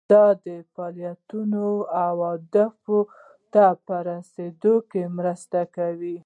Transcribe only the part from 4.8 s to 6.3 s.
کې مرسته کوي.